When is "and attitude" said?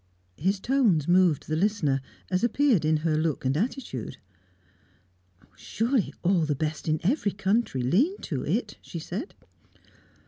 3.45-4.17